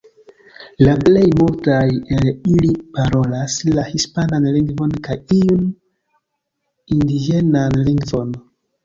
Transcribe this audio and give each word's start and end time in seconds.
La 0.85 0.93
plej 1.07 1.25
multaj 1.41 1.83
el 2.15 2.29
ili 2.53 2.69
parolas 2.95 3.57
la 3.75 3.83
hispanan 3.89 4.47
lingvon 4.55 4.95
kaj 5.09 5.19
iun 5.41 5.61
indiĝenan 6.97 7.79
lingvon. 7.91 8.35